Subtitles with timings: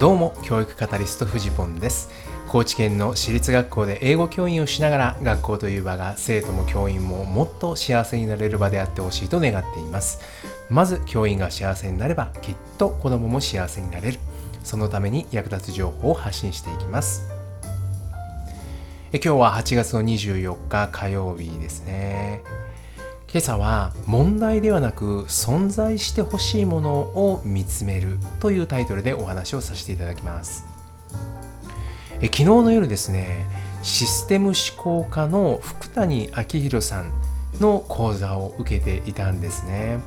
[0.00, 2.08] どうも教育カタリストフジポンです。
[2.48, 10.20] 高知県の私立学校で英語教員をしながら学校という場が生徒も教員ももっと幸せになれる場であってほしいと願っています。
[10.70, 14.18] まず教員が幸せになればきっと子供も幸せになれる。
[14.64, 17.28] そのために役立つ情報を発信していきます。
[19.12, 22.42] え今日は8月の24日火曜日ですね。
[23.32, 30.66] 今朝は問題ではなく存在してほしいものを見つめるというタイトルでお話をさせていただきます。
[32.20, 33.46] え昨日の夜ですね
[33.84, 37.12] システム思考家の福谷明宏さん
[37.60, 40.00] の講座を受けていたんですね。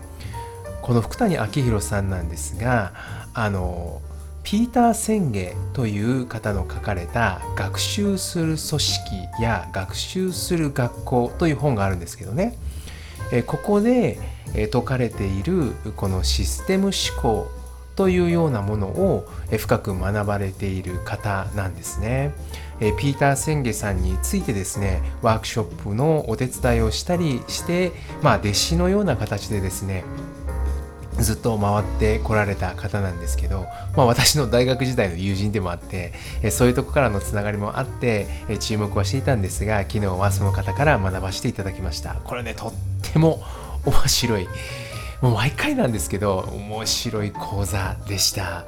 [0.81, 2.91] この福谷明宏さんなんですが
[3.33, 4.01] あの
[4.43, 8.81] ピーター・センゲという方の書かれた「学習する組織」
[9.41, 12.57] や「学習する学校」という本があるんですけどね。
[13.41, 14.19] ここで
[14.53, 17.49] 説かれているこのシステム思考
[17.95, 22.33] というようなものを深く学ばれている方なんですね。
[22.79, 30.03] ピーター・センゲさんについてですねワークショップのお手伝いをしたりして、まあ、弟子のような形でですね
[31.19, 36.13] ずっと回ってこられた方なんですけど、まあ、私の大学時代の友人でもあって
[36.51, 38.27] そういうとこからのつながりもあって
[38.59, 42.73] 注目はしていたんですが昨日はその方から学ばせていただきましたこれねと
[43.13, 43.41] ても
[43.85, 44.47] 面白い。
[45.21, 48.65] もう毎回なんですけど面白い講座でした。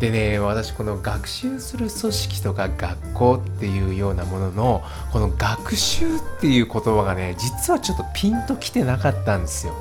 [0.00, 9.74] でね私この学習する組織とか学校っていうようなもののこの学習っていう言葉がね実はちょっとピンときてなかったんですよ。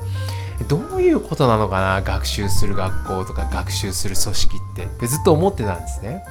[0.68, 4.84] どういうことなのかな学習する学校とか学習する組織って。
[4.84, 6.24] ってずっと思ってたんですね。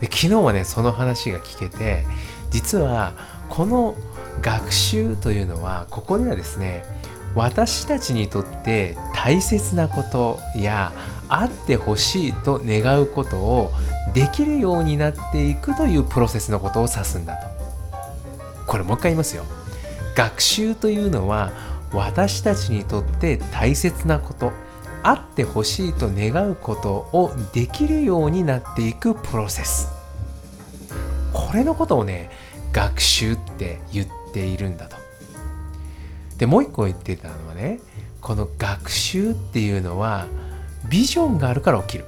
[0.00, 2.06] で昨日はねその話が聞けて
[2.50, 3.12] 実は
[3.50, 3.94] この
[4.42, 6.84] 学習というのはここではですね
[7.34, 10.92] 私たちにとって大切なことや
[11.28, 13.70] あってほしいと願うことを
[14.14, 17.48] できるようになっていくというプロセスのことを指すんだと。
[18.66, 19.44] これもう一回言いますよ。
[20.14, 21.52] 学習というのは
[21.92, 24.52] 私たちにとって大切なこと
[25.02, 29.88] あってほしいと願うことをできるようになっていくプロセス。
[31.32, 32.30] これのことをね
[32.72, 34.06] 学習って言っ
[34.38, 34.96] ているんだと。
[36.38, 37.80] でもう一個言ってたのはね
[38.20, 40.26] この学習っていうのは
[40.88, 42.04] ビジョンがあるから起きる。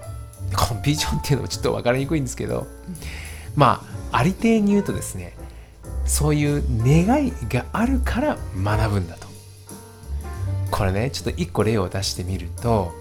[0.57, 2.67] このビジョンっていうのもちょっと分かりにくいんですけど
[3.55, 5.37] まあありていに言うとですね
[6.05, 9.27] そういう願いがあるから学ぶんだと。
[10.71, 12.93] これねちょっと一個例を出してみると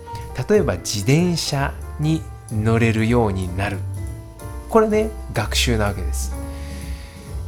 [0.50, 3.78] 例えば自転車に乗れるようになる。
[4.69, 6.34] これね学習なわけです。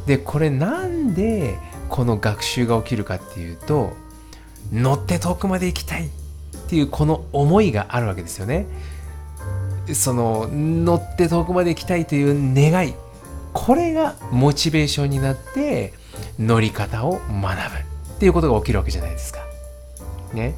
[0.06, 1.56] でこれなんで
[1.92, 3.92] この学習が起きるかっていうと
[4.72, 6.08] 乗って遠くまで行きたいっ
[6.70, 8.66] ていうこの思いがあるわけですよね。
[9.92, 12.94] その乗って遠くまで行きたいという願い
[13.52, 15.92] これがモチベーションになって
[16.38, 17.40] 乗り方を学ぶ
[18.14, 19.40] っていうことが起きるわけじゃないですか。
[20.32, 20.54] ね、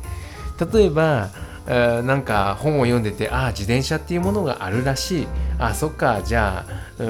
[0.73, 1.31] 例えば
[1.67, 5.27] なんか本を読んでてああ自転車っていうものがあるらしい。
[5.59, 7.03] あそっかじゃあ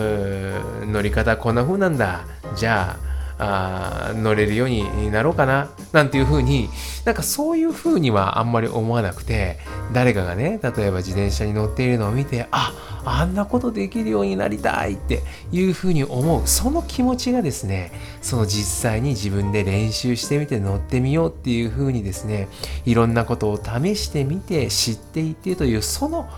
[0.87, 2.25] 乗り方こんな風なんだ。
[2.57, 6.69] じゃああ乗れるようになろうかななんていう風に
[7.05, 9.59] なんかそういう風にはあんまり思わなくて
[9.93, 12.73] 誰かがね例えば自転車に乗っているのを見てあ
[13.05, 15.23] あんなことできるようになりたいって
[15.53, 22.49] いう風に思うその気持ちがですねその実際に自分で練習してみて乗ってみようっていう風にですね
[22.87, 26.29] いろんなことを試してみて知っていってというその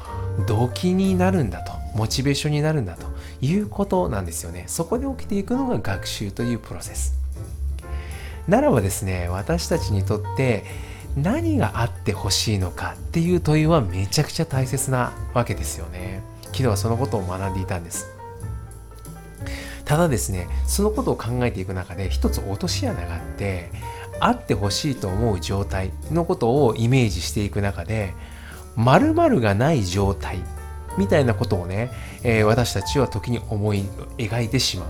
[0.47, 3.07] 動機になるんだとモチベーションになるんだと
[3.41, 4.65] いうことなんですよね。
[4.67, 7.15] そこで起きていくのが学習というプロセス。
[8.49, 10.65] ならばですね私たちにとって
[11.17, 16.23] 何があってほしいのかっていう問いはめちゃくちゃ大切なわけですよね。
[16.45, 18.07] 昨日はそのことを学んでいたんです。
[19.85, 23.71] ただですねそのことを考えていく中で一つ落とし穴があって
[24.19, 28.13] あってほしいと思う状態のことをイメージしていく中で
[28.75, 30.41] 〇〇がない状態
[30.99, 31.91] みたいなことをね、
[32.23, 33.85] えー、私たちは時に思い
[34.19, 34.89] 描いてしまう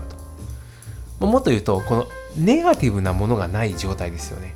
[1.19, 1.27] と。
[1.27, 2.07] もっと言うと、この
[2.37, 4.55] ネガティブなものがない状態ですよね。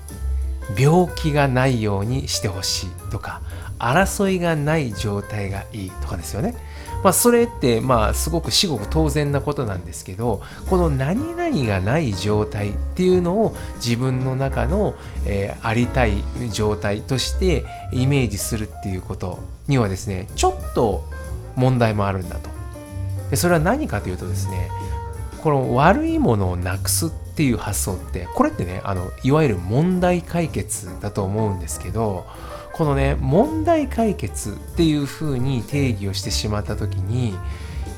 [0.77, 3.41] 病気がないようにしてほしいとか、
[3.79, 6.55] 争いがない状態がいいとかですよね。
[7.03, 14.93] まあ、それってまあすごく至極当然なことなんですけどこの何々がない状態っていうのを自分の中の、
[15.25, 21.03] えー、ありたい状態としてイメージするっていうことにはですねちょっと
[21.61, 22.49] 問題もあるんだと。
[23.29, 24.69] でそれは何かというとですね
[25.41, 32.25] この悪いものをなくすっていう発想ってこれってねあのいわゆる問題解決だと思うんですけど
[32.73, 37.33] このね問題解決っていう風に定義をしてしまった時に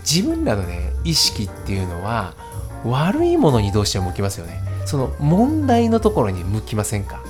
[0.01, 2.35] 自分らのね意識っていうのは
[2.85, 4.59] 悪いものにどうしても向きますよね。
[4.85, 7.21] その問題のところに向きませんか。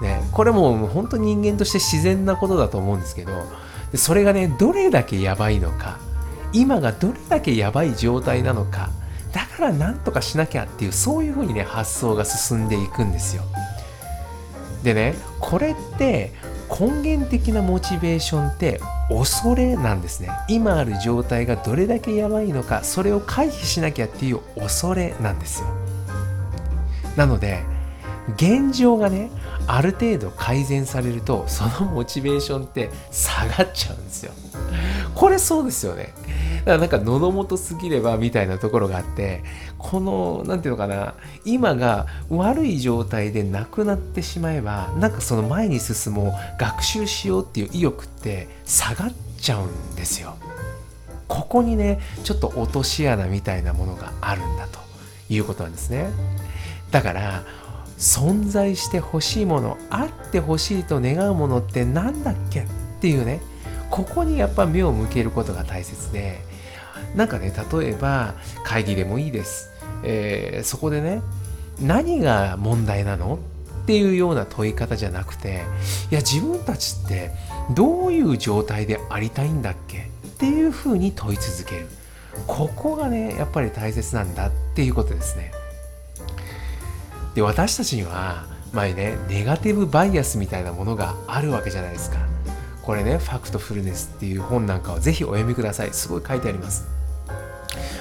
[0.00, 3.32] ね、これも本当に人間として自然なことだと思うんですけど
[3.92, 5.98] でそれがねどれだけやばいのか
[6.52, 8.90] 今がどれだけやばい状態なのか
[9.32, 13.42] だから何とかしなきゃっていうそういうふうにね発想が進んでいくんですよ。
[14.82, 16.32] でねこれって
[16.70, 20.30] 根源的なモチベーションって恐れなんですね。
[20.48, 25.68] 今ある状態がどれだけやばいのかそれを回避しなきゃっていう恐れなんですよ。
[27.16, 27.62] なので
[28.34, 29.30] 現状がね
[29.66, 34.32] ある程度改善されるとそのモチベーションって下がっちゃうんですよ。
[35.14, 36.12] これそうですよね。
[36.64, 39.44] だからなんか喉元すぎればみたいなところがあって
[39.78, 41.14] この何ていうのかな
[41.44, 50.36] 今が悪い状態でなくなってしまえばなんかその前に進もう学習しようっていう意欲って下がっちゃうんですよ。
[51.28, 54.78] ここにねちょっと落とし穴みたいなものがあるんだと
[55.28, 56.08] いうことなんですね。
[56.90, 57.42] だから
[57.98, 62.66] 存在してほしいものあってほしいと願うものって何だっけっ
[63.00, 63.40] ていうね
[63.90, 66.40] ここにやっぱ目を向けることが大切で
[67.14, 68.34] なんかね例えば
[68.64, 69.70] 会議でもいいです、
[70.02, 71.22] えー、そこでね
[71.80, 73.38] 何が問題なの
[73.82, 75.62] っていうような問い方じゃなくて
[76.10, 77.30] いや自分たちって
[77.74, 81.88] どういう状態でありたいんだっけっていうふうに問い続ける。
[82.46, 85.52] ここがねやっぱり大切なんだっていうことですね。
[87.36, 92.16] で私たちには前ねネガティブバイアスみたいなものがあるわけじゃないですか。
[92.82, 95.90] これね「ファクトフルネス」っていう本なんかをぜひお読みください。
[95.92, 96.86] すごい書いてあります。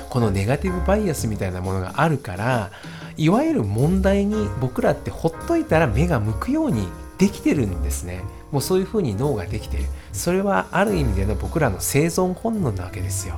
[0.09, 2.71] このネガティブバイアスみたいなものがあるから
[3.17, 8.23] いわゆる問題に僕らってほっといたら目が向くようにできてるんですね。
[8.53, 9.83] もうそういうふうに脳ができてる
[10.13, 13.35] それはある意味での僕らの生存本能なわけですよ。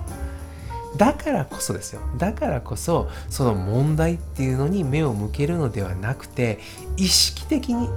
[0.98, 2.02] だからこそですよ。
[2.18, 6.60] だからこそその問題っていうのに目を向けるのではなくて
[6.98, 7.90] 意識的に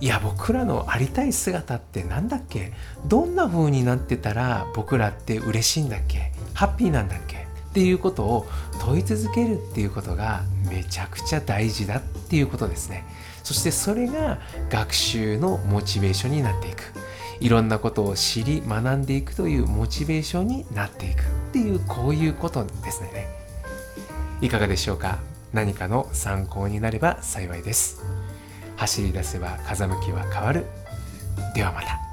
[0.00, 2.72] いや僕らのありたい姿って何だっけ？
[3.06, 6.32] どんな風になってたら僕らって嬉しいんだっけ？
[6.54, 7.36] ハッピーなんだっけ？
[7.36, 8.46] っていうことを
[8.80, 13.04] 問い続けるっていうことがめちゃくちゃ大事だっていうことですね。
[13.44, 14.38] そしてそれが
[14.70, 16.82] 学習のモチベーションになっていく。
[17.40, 23.28] いろんなことを知り学んでいくというモチベーションになっていくっていうこういうことですね。
[24.40, 25.18] いかがでしょうか？
[25.52, 28.02] 何かの参考になれば幸いです。
[28.76, 30.66] 走り出せば風向きは変わる。
[31.54, 32.11] ではまた。